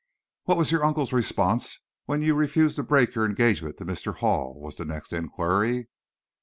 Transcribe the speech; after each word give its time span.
"What 0.45 0.57
was 0.57 0.71
your 0.71 0.83
uncle's 0.83 1.13
response 1.13 1.77
when 2.05 2.23
you 2.23 2.33
refused 2.33 2.75
to 2.77 2.83
break 2.83 3.13
your 3.13 3.23
engagement 3.23 3.77
to 3.77 3.85
Mr. 3.85 4.15
Hall?" 4.15 4.59
was 4.59 4.73
the 4.75 4.83
next 4.83 5.13
inquiry. 5.13 5.89